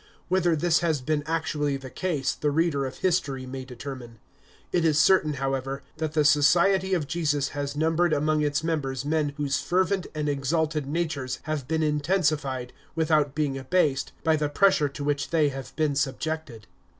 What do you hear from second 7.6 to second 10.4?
numbered among its members men whose fervent and